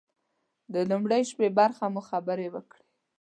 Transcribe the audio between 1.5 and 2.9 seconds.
برخه مو خبرې وکړې.